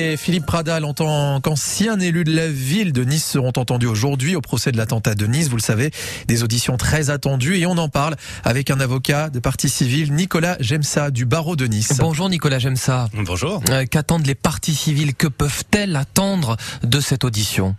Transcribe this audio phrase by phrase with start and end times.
[0.00, 4.34] Et Philippe Pradal, en tant qu'ancien élu de la ville de Nice, seront entendus aujourd'hui
[4.34, 5.48] au procès de l'attentat de Nice.
[5.48, 5.92] Vous le savez,
[6.26, 10.56] des auditions très attendues et on en parle avec un avocat de partie civile, Nicolas
[10.58, 11.92] Gemsa du barreau de Nice.
[12.00, 13.08] Bonjour Nicolas Gemsa.
[13.14, 13.62] Bonjour.
[13.70, 15.14] Euh, Qu'attendent les parties civiles?
[15.14, 17.76] Que peuvent-elles attendre de cette audition?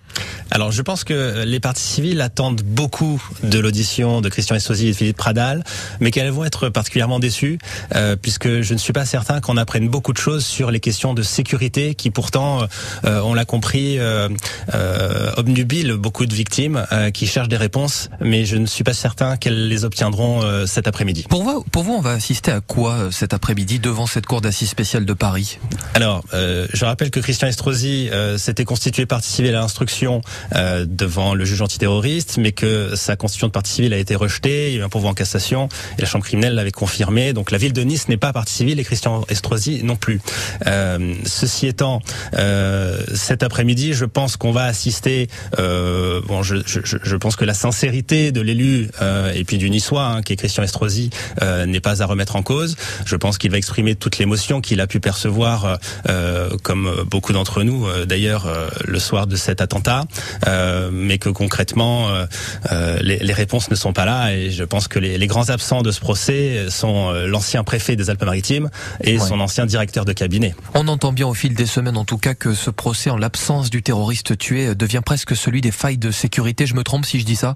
[0.52, 4.92] Alors je pense que les parties civiles attendent beaucoup de l'audition de Christian Estrosi et
[4.92, 5.66] de Philippe Pradal,
[6.00, 7.58] mais qu'elles vont être particulièrement déçues,
[7.94, 11.14] euh, puisque je ne suis pas certain qu'on apprenne beaucoup de choses sur les questions
[11.14, 12.68] de sécurité qui pourtant,
[13.06, 14.30] euh, on l'a compris, euh,
[14.74, 19.38] euh, obnubilent beaucoup de victimes qui cherchent des réponses, mais je ne suis pas certain
[19.38, 21.26] qu'elles les obtiendront cet après-midi.
[21.30, 24.70] pour vous, pour vous, on va assister à quoi cet après-midi devant cette cour d'assises
[24.70, 25.60] spéciale de Paris?
[25.94, 30.22] Alors, je rappelle que Christian Estrosi s'était constitué partie civile à l'instruction
[30.54, 34.74] devant le juge antiterroriste, mais que sa constitution de partie civile a été rejetée, il
[34.74, 37.34] y a eu un pourvoi en cassation, et la chambre criminelle l'avait confirmé.
[37.34, 40.22] Donc la ville de Nice n'est pas partie civile et Christian Estrosi non plus.
[41.26, 41.95] Ceci étant,
[42.38, 45.28] euh, cet après-midi, je pense qu'on va assister.
[45.60, 49.58] Euh, bon, je, je, je- je pense que la sincérité de l'élu euh, et puis
[49.58, 51.10] du niçois, hein, qui est Christian Estrosi,
[51.68, 52.76] n'est pas à remettre en cause.
[53.06, 55.80] Je pense qu'il va exprimer toute l'émotion qu'il a pu percevoir,
[56.64, 58.48] comme beaucoup d'entre nous, d'ailleurs,
[58.86, 60.06] le soir de cet attentat,
[60.92, 62.10] mais que concrètement,
[63.02, 64.34] les, les réponses ne sont pas là.
[64.34, 68.10] Et je pense que les, les grands absents de ce procès sont l'ancien préfet des
[68.10, 68.70] Alpes-Maritimes
[69.04, 69.20] et Ouais.
[69.30, 70.56] son ancien directeur de cabinet.
[70.74, 73.70] On entend bien au fil des semaines, en tout cas, que ce procès, en l'absence
[73.70, 76.66] du terroriste tué, euh, devient presque celui des failles de sécurité.
[76.66, 77.56] Je me trompe si je dis ça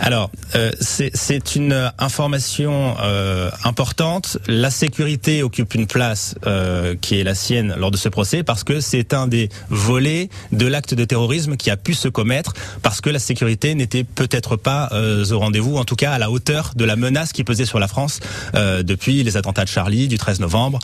[0.00, 4.38] Alors, euh, c'est une information euh, importante.
[4.46, 8.64] La sécurité occupe une place euh, qui est la sienne lors de ce procès parce
[8.64, 13.00] que c'est un des volets de l'acte de terrorisme qui a pu se commettre parce
[13.00, 16.84] que la sécurité n'était peut-être pas au rendez-vous, en tout cas à la hauteur de
[16.84, 18.20] la menace qui pesait sur la France
[18.54, 20.78] depuis les attentats de Charlie du 13 novembre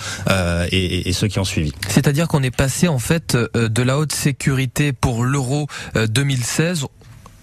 [0.70, 1.72] et- et ceux qui ont suivi.
[1.88, 6.86] C'est-à-dire qu'on est passé en fait euh, de la haute sécurité pour l'Euro euh, 2016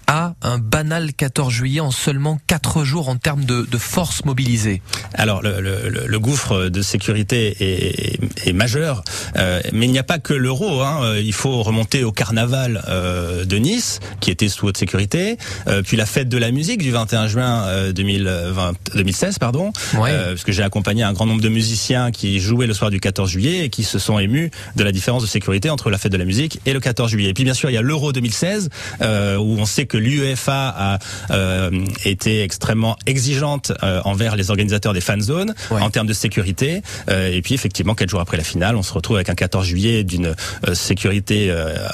[0.06, 4.82] à un banal 14 juillet en seulement 4 jours en termes de, de force mobilisée.
[5.14, 9.02] Alors le, le- le- gouffre de sécurité est, est majeur,
[9.36, 10.80] euh, mais il n'y a pas que l'euro.
[10.82, 11.00] Hein.
[11.02, 15.36] Euh, Il faut remonter au carnaval euh, de Nice, qui était sous haute sécurité,
[15.68, 20.10] euh, puis la fête de la musique du 21 juin euh, 2020, 2016, pardon, Ouais.
[20.12, 23.00] euh, parce que j'ai accompagné un grand nombre de musiciens qui jouaient le soir du
[23.00, 26.12] 14 juillet et qui se sont émus de la différence de sécurité entre la fête
[26.12, 27.30] de la musique et le 14 juillet.
[27.30, 28.68] Et puis bien sûr, il y a l'euro 2016,
[29.02, 30.98] euh, où on sait que l'UEFA a
[31.30, 31.70] euh,
[32.04, 35.80] été extrêmement exigeante euh, envers les organisateurs des fan zones Ouais.
[35.82, 36.82] en termes de sécurité.
[37.10, 39.66] Euh, et puis effectivement, quatre jours après la finale, on se retrouve avec un 14
[39.66, 40.34] juillet d'une
[40.74, 41.50] sécurité,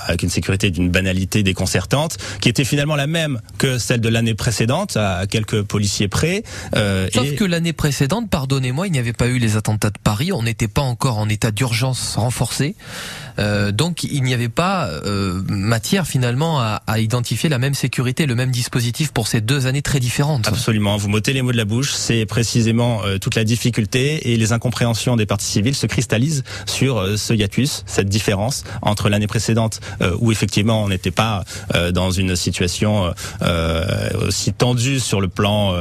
[0.06, 4.34] avec une sécurité d'une banalité déconcertante, qui était finalement la même que celle de l'année
[4.34, 6.42] précédente, à quelques policiers près.
[7.12, 10.32] Sauf et- que l'année précédente, pardonnez-moi, il n'y avait pas eu les attentats de Paris,
[10.32, 12.74] on n'était pas encore en état d'urgence renforcé,
[13.38, 14.90] Euh, donc il n'y avait pas
[15.48, 19.82] matière finalement à, à identifier la même sécurité, le même dispositif pour ces deux années
[19.82, 20.48] très différentes.
[20.48, 24.36] Absolument, vous m'ôtez les mots de la bouche, c'est précisément euh, toute la difficulté et
[24.36, 29.26] les incompréhensions des parties civiles se cristallisent sur euh, ce hiatus, cette différence entre l'année
[29.26, 31.44] précédente euh, où effectivement on n'était pas
[31.92, 33.12] dans une situation
[34.26, 35.75] aussi tendue sur le plan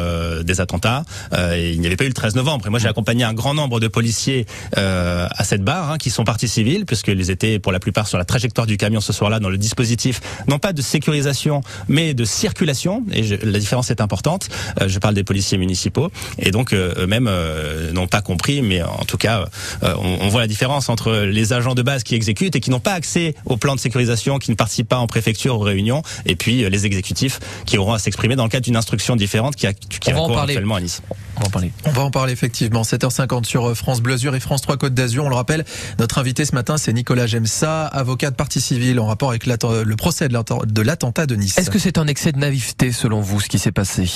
[0.44, 2.68] des attentats il n'y avait pas eu le 13 novembre.
[2.68, 4.46] Et moi j'ai accompagné un grand nombre de policiers
[4.76, 8.26] à cette barre hein, qui sont parties civiles puisqu'ils étaient pour la plupart sur la
[8.26, 13.04] trajectoire du camion ce soir-là dans le dispositif non pas de sécurisation mais de circulation
[13.14, 14.50] et je- la différence est importante.
[14.82, 18.82] Euh, je parle des policiers municipaux et donc euh, eux-mêmes euh, n'ont pas compris, mais
[18.84, 19.46] en tout cas,
[19.84, 22.70] euh, on, on voit la différence entre les agents de base qui exécutent et qui
[22.72, 26.02] n'ont pas accès au plan de sécurisation, qui ne participent pas en préfecture aux réunions,
[26.26, 29.56] et puis euh, les exécutifs qui auront à s'exprimer dans le cadre d'une instruction différente
[29.56, 30.54] qui, a, qui On va en parler.
[30.54, 31.02] actuellement à Nice.
[31.42, 31.72] On va en parler.
[31.86, 32.84] On va en parler effectivement.
[32.84, 35.26] 7h50 sur euh, France Bleu Azur et France 3 Côte d'Azur.
[35.26, 35.66] On le rappelle,
[36.00, 39.96] notre invité ce matin, c'est Nicolas Gemsa, avocat de partie civile en rapport avec le
[39.96, 41.58] procès de l'atten- de l'attentat de Nice.
[41.58, 44.08] Est-ce que c'est un excès de naïveté selon vous ce qui s'est passé?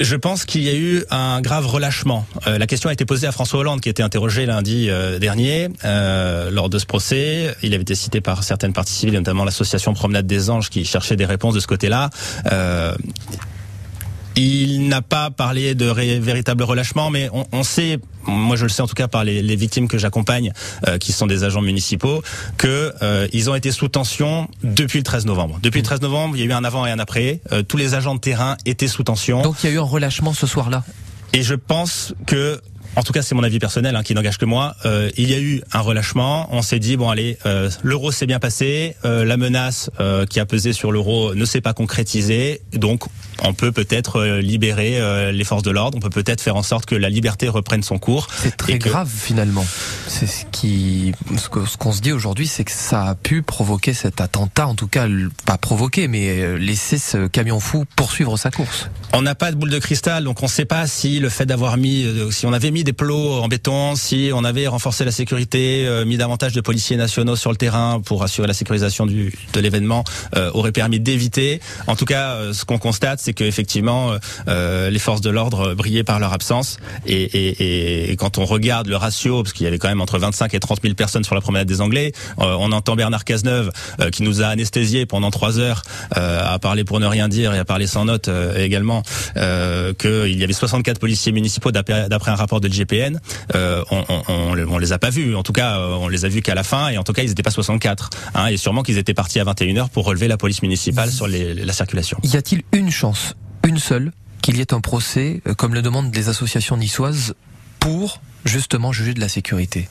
[0.00, 2.26] Je pense qu'il y a eu un grave relâchement.
[2.46, 5.68] Euh, la question a été posée à François Hollande, qui était interrogé lundi euh, dernier
[5.84, 7.54] euh, lors de ce procès.
[7.62, 11.16] Il avait été cité par certaines parties civiles, notamment l'association Promenade des Anges, qui cherchait
[11.16, 12.10] des réponses de ce côté-là.
[14.40, 18.68] Il n'a pas parlé de ré- véritable relâchement, mais on, on sait, moi je le
[18.68, 20.52] sais en tout cas par les, les victimes que j'accompagne,
[20.86, 22.22] euh, qui sont des agents municipaux,
[22.56, 25.58] que euh, ils ont été sous tension depuis le 13 novembre.
[25.60, 27.40] Depuis le 13 novembre, il y a eu un avant et un après.
[27.50, 29.42] Euh, tous les agents de terrain étaient sous tension.
[29.42, 30.84] Donc il y a eu un relâchement ce soir-là
[31.32, 32.60] Et je pense que
[32.98, 35.34] en tout cas c'est mon avis personnel hein, qui n'engage que moi, euh, il y
[35.34, 39.24] a eu un relâchement, on s'est dit bon allez, euh, l'euro s'est bien passé, euh,
[39.24, 39.88] la menace
[40.30, 43.04] qui a pesé sur l'euro ne s'est pas concrétisée, donc
[43.44, 46.94] on peut peut-être libérer les forces de l'ordre, on peut peut-être faire en sorte que
[46.96, 48.26] la liberté reprenne son cours.
[48.36, 49.64] C'est très que- grave finalement.
[50.08, 54.20] C'est ce qui, ce qu'on se dit aujourd'hui, c'est que ça a pu provoquer cet
[54.20, 55.06] attentat, en tout cas
[55.44, 58.90] pas provoquer, mais laisser ce camion fou poursuivre sa course.
[59.12, 61.46] On n'a pas de boule de cristal, donc on ne sait pas si le fait
[61.46, 65.10] d'avoir mis, si on avait mis des plots en béton, si on avait renforcé la
[65.10, 69.30] sécurité, euh, mis davantage de policiers nationaux sur le terrain pour assurer la sécurisation du,
[69.52, 70.04] de l'événement,
[70.36, 71.60] euh, aurait permis d'éviter.
[71.86, 74.12] En tout cas, euh, ce qu'on constate, c'est que effectivement,
[74.48, 76.78] euh, les forces de l'ordre brillaient par leur absence.
[77.04, 80.18] Et, et, et quand on regarde le ratio, parce qu'il y avait quand même entre
[80.18, 83.70] 25 et 30 000 personnes sur la promenade des Anglais, on entend Bernard Cazeneuve
[84.12, 85.82] qui nous a anesthésiés pendant trois heures
[86.12, 89.02] à parler pour ne rien dire et à parler sans note euh, également
[89.34, 93.20] qu'il y avait 64 policiers municipaux d'après un rapport de GPN.
[93.54, 95.34] Euh, on, on, on, on les a pas vus.
[95.36, 96.88] En tout cas, euh, on les a vus qu'à la fin.
[96.88, 98.10] Et en tout cas, ils n'étaient pas 64.
[98.34, 101.72] Hein, et sûrement qu'ils étaient partis à 21h pour relever la police municipale sur la
[101.72, 102.18] circulation.
[102.22, 103.34] Y a-t-il une chance,
[103.66, 107.34] une seule, qu'il y ait un procès, euh, comme le demandent les associations niçoises,
[107.80, 109.88] pour justement juger de la sécurité?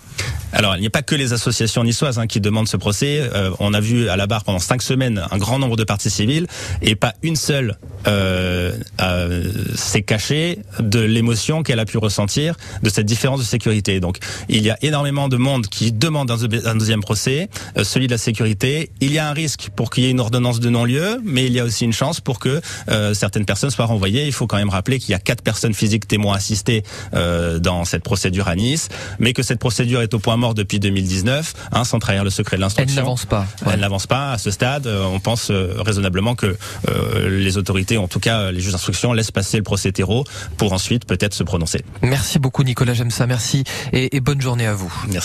[0.54, 3.30] Alors, il n'y a pas que les associations niçoises hein, qui demandent ce procès.
[3.34, 6.10] Euh, on a vu à la barre pendant cinq semaines un grand nombre de parties
[6.10, 6.48] civiles
[6.82, 7.78] et pas une seule
[8.08, 8.72] euh,
[9.02, 14.00] euh, s'est cachée de l'émotion qu'elle a pu ressentir de cette différence de sécurité.
[14.00, 17.84] Donc, il y a énormément de monde qui demande un, deux- un deuxième procès, euh,
[17.84, 18.90] celui de la sécurité.
[19.02, 21.52] Il y a un risque pour qu'il y ait une ordonnance de non-lieu, mais il
[21.54, 24.26] y a aussi une chance pour que euh, certaines personnes soient renvoyées.
[24.26, 26.84] Il faut quand même rappeler qu'il y a quatre personnes physiques témoins assistés
[27.14, 28.88] euh, dans cette procédure à Nice,
[29.20, 32.56] mais que cette procédure est au point mort depuis 2019, hein, sans trahir le secret
[32.56, 32.96] de Elle l'instruction.
[33.02, 33.46] n'avance pas.
[33.72, 34.88] Elle n'avance pas à ce stade.
[34.88, 36.56] Euh, On pense euh, raisonnablement que
[36.90, 40.24] euh, les autorités, en tout cas les juges d'instruction, laissent passer le procès terreau
[40.58, 41.84] pour ensuite peut-être se prononcer.
[42.02, 43.64] Merci beaucoup Nicolas, j'aime ça, merci
[43.94, 44.94] et, et bonne journée à vous.
[45.04, 45.16] Merci.